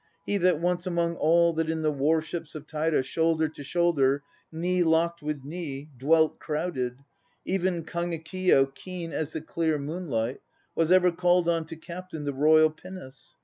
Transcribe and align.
He 0.25 0.37
that 0.37 0.59
once 0.59 0.87
Among 0.87 1.15
all 1.17 1.53
that 1.53 1.69
in 1.69 1.83
the 1.83 1.91
warships 1.91 2.55
of 2.55 2.65
Taira 2.65 3.03
Shoulder 3.03 3.47
to 3.49 3.63
shoulder, 3.63 4.23
knee 4.51 4.81
locked 4.81 5.21
with 5.21 5.43
knee, 5.45 5.89
Dwelt 5.95 6.39
crowded 6.39 7.03
Even 7.45 7.85
Kagekiyo 7.85 8.73
keen 8.73 9.11
As 9.11 9.33
the 9.33 9.41
clear 9.41 9.77
moonlight 9.77 10.41
Was 10.73 10.91
ever 10.91 11.11
called 11.11 11.47
on 11.47 11.65
to 11.67 11.75
captain 11.75 12.23
The 12.25 12.33
Royal 12.33 12.71
Pinnace. 12.71 13.35